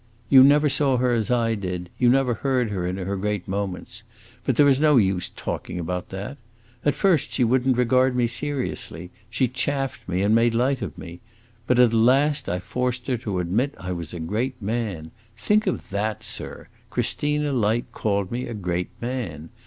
[0.31, 4.01] "You never saw her as I did; you never heard her in her great moments.
[4.43, 6.39] But there is no use talking about that!
[6.83, 10.97] At first she would n't regard me seriously; she chaffed me and made light of
[10.97, 11.19] me.
[11.67, 15.11] But at last I forced her to admit I was a great man.
[15.37, 16.67] Think of that, sir!
[16.89, 19.49] Christina Light called me a great man.